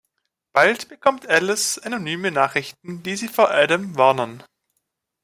[0.51, 4.41] Bald bekommt Alice anonyme Nachrichten, die sie vor Adam warnen.